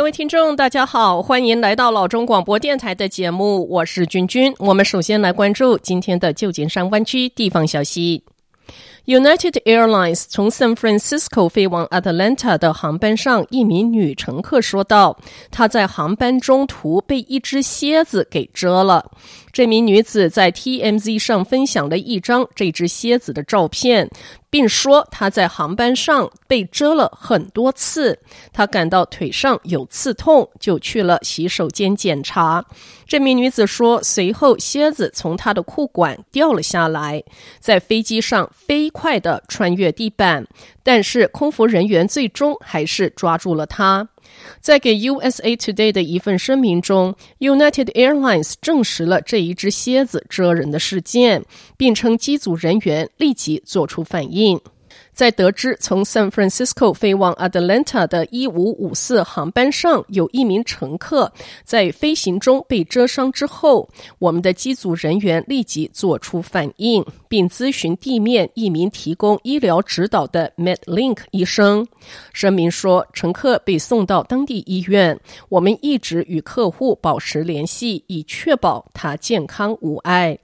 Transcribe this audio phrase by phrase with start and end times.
[0.00, 4.50] 各位听众，大家好，欢迎来到老中广播电台的节目，我是君君。
[4.56, 8.24] 我们首先来关注今天的旧金山湾区地方消息。
[9.04, 15.18] United Airlines 从 San Francisco 飞往 Atlanta 的航班上，一名女乘客说道
[15.50, 19.10] ：“她在航班中途被一只蝎子给蛰了。”
[19.52, 24.08] 这名女子在 TMZ 上分享了一张这只蝎子的照片，
[24.50, 28.18] 并说他在航班上被蛰了很多次，
[28.52, 32.64] 他感到腿上有刺痛，就去了洗手间检查。
[33.06, 37.22] 这名女子说，随后蝎子从她的裤管掉了下来，
[37.58, 40.46] 在飞机上飞快地穿越地板，
[40.82, 44.09] 但是空服人员最终还是抓住了她。
[44.60, 51.44] 在给 USA Today 的一份声明中，United Airlines 证实了这一只蝎子蜇人的事件，
[51.76, 54.60] 并称机组人员立即做出反应。
[55.20, 61.30] 在得知从 San Francisco 飞往 Atlanta 的一五五四航班上有一名乘客
[61.62, 63.86] 在飞行中被蛰伤之后，
[64.18, 71.86] 我们的机组人员立即做出反应，并咨询地面一名提供医疗指导的 MedLink 医生。
[72.32, 80.38] 声明说，乘客被送到当地医院，我们一直与客户保持联系，以确保他健康无碍。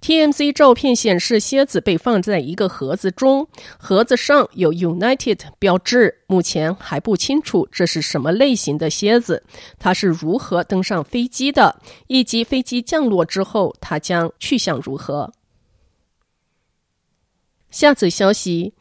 [0.00, 6.22] TMC 照片显示，蝎子被放在一个盒子中，盒子上有 United 标志。
[6.28, 9.42] 目前还不清楚这是什么类型的蝎子，
[9.78, 15.32] 它是如何登上飞机的，以及飞机降落之后它将去向如何。
[17.70, 18.74] 下则消息。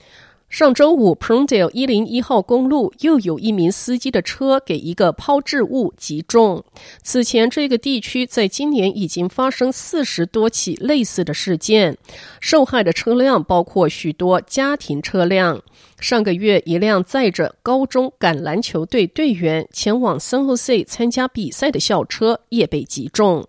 [0.47, 6.63] 上周五，Prontel 一零一号公路又有一名司机的车给一个抛掷物击中。
[7.03, 11.97] 此前，这个地区在今年已经发生四十多起类似的事件，
[12.39, 15.61] 受害的车辆包括许多家庭车辆。
[15.99, 23.45] 上个月，一辆载着高中橄榄球队队员前往 San Jose 参加比赛的校车也被击中。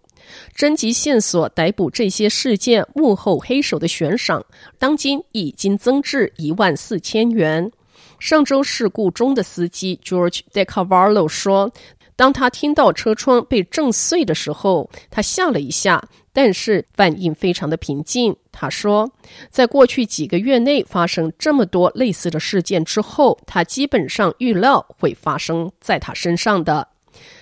[0.54, 4.44] 征集线索，逮捕这些事件幕后黑手的悬赏，
[4.78, 7.70] 当今已经增至一万四千元。
[8.18, 11.70] 上周事故中的司机 George DeCavallo 说，
[12.16, 18.34] 当他听到车窗被震碎的时候，他吓了一下，但是反应非常的平静。
[18.50, 19.10] 他说，
[19.50, 26.88] 在过去几个月内发生这么多类似的事件之后，他基本上预料会发生在他身上的。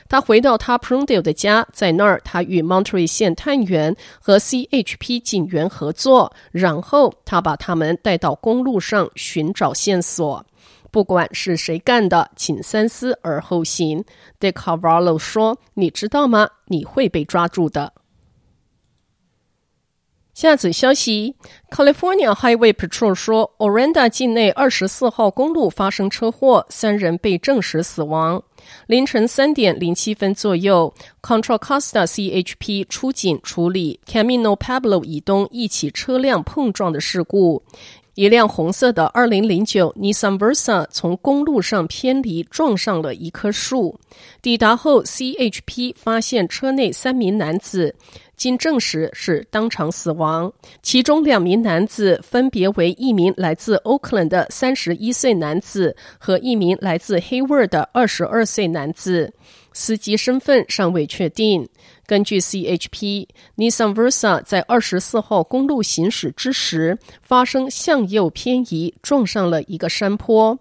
[0.09, 10.45] 他回到他 Prudial 的家，在那儿，他与 Monterey 县探员和 CHP 警员合作，然后他把他们带到公路上寻找线索。
[10.91, 14.05] 不管是谁干的，请三思而后行。
[14.39, 16.49] ，DeCarvalho 说：“你知道吗？
[16.67, 17.93] 你会被抓住的。”
[20.35, 21.37] 下则消息
[21.71, 28.43] ：California Highway Patrol 说 o r a n d a 境内二十四号公路发生车祸，三人被证实死亡。
[28.89, 30.93] 凌晨三点零七分左右
[31.23, 37.63] ，Contra Costa CHP 出警处理 Camino Pablo 以东一起车辆碰撞的事故。
[38.15, 43.99] 一辆红色的二零零九 Nissan Versa 从公路上偏离，撞上了一棵树。
[44.41, 47.95] 抵达后，CHP 发现车内三名男子。
[48.37, 59.33] 经证实是当场死亡，其中两名男子分别为一名来自 Oakland 的三十一岁男子和一名来自 Hayward 的二十二岁男子，
[59.75, 61.69] 司机身份尚未确定。
[62.07, 70.59] 根据 CHP，Nissan Versa 在二十四号公路行驶之时发生向右偏移，撞上了一个山坡。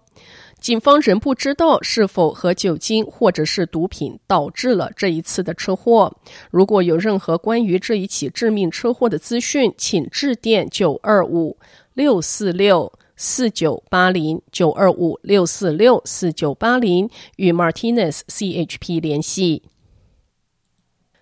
[0.58, 6.10] 警方仍不知道是否和酒精或者是毒品导致了这一次的车祸。
[6.50, 11.58] 如果有任何关于这一起致命车祸的资讯，请致电九二五
[11.92, 19.62] 六四六四九八零九二五六四六四九八零与 Martinez CHP 联系。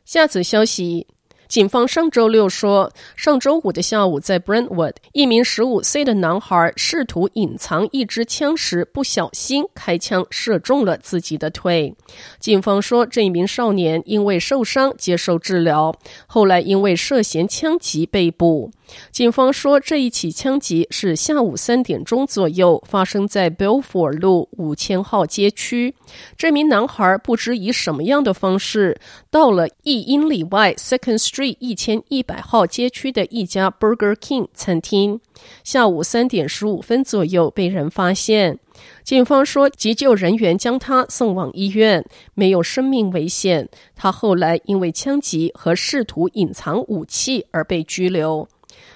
[0.04, 1.06] 下则消息。
[1.48, 11.94] 警方上周六说，上周五的下午，在 Brentwood，一名十五岁的男孩试图隐藏一支枪时，不小心开枪射中了自己的腿。
[12.40, 15.94] 警方说，这一名少年因为受伤接受治疗，
[16.26, 18.70] 后来因为涉嫌枪击被捕。
[19.10, 25.94] 警方说，这一起枪击是下午三点钟左右发生在 Belford 路五千号街区。
[26.36, 29.00] 这名男孩不知以什么样的方式
[29.30, 35.20] 到了一英里外 Second Street 一千一百号街区的一家 Burger King 餐厅，
[35.64, 38.58] 下午三点十五分左右被人发现。
[39.04, 42.04] 警方说，急救人员将他送往医院，
[42.34, 43.68] 没有生命危险。
[43.94, 48.48] 他后来因为枪击和试图隐藏武器而被拘留。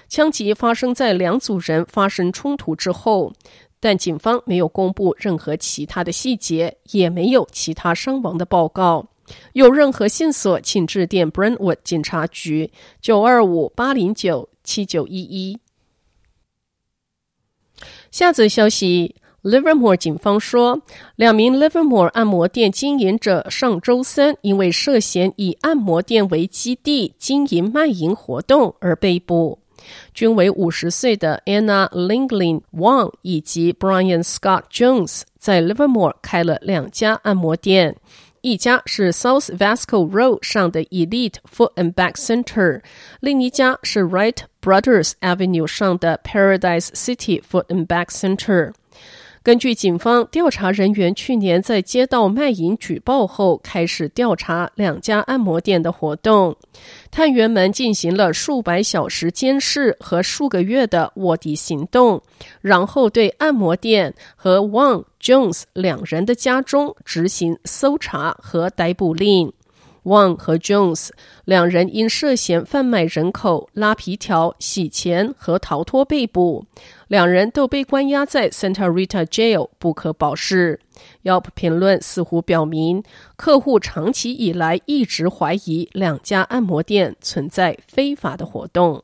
[0.09, 3.33] 枪击发生在两组人发生冲突之后，
[3.79, 9.07] 但警方没有公布任何其他的细节，也没有其他伤亡的报告。
[9.51, 12.71] 有任何线索，请致电 Brentwood 警察局
[13.01, 15.59] 九二五八零九七九一一。
[18.09, 20.81] 下则消息，Livermore 警方说，
[21.17, 29.59] 两名 Livermore 按摩店经营者上周三因为涉嫌以按摩店为基地经营卖淫活动而被捕。
[30.14, 37.96] 均为五十岁的 Anna Linglin Wang 以及 Brian Scott Jones，在 Livermore 开了两家按摩店，
[38.42, 42.80] 一家是 South Vasco Road 上的 Elite Foot and Back Center，
[43.20, 48.72] 另一家是 Wright Brothers Avenue 上的 Paradise City Foot and Back Center。
[49.47, 56.53] 根据警方调查人员去年在接到卖淫举报后，开始调查两家按摩店的活动。
[57.09, 62.21] 探员们进行了数百小时监视和数个月的卧底行动，
[62.59, 69.53] 然后对按摩店和 Wang Jones 两人的家中执行搜查和逮捕令。
[70.07, 71.09] Wang 和 Jones
[71.43, 76.65] 两人因涉嫌贩卖人口、拉皮条、洗钱和逃脱被捕，
[77.09, 80.79] 两人都被关押在 Santa Rita Jail，不可保释。
[81.23, 83.03] Yelp 评论似乎表明，
[83.35, 89.03] 客户长期以来一直怀疑两家按摩店存在非法的活动。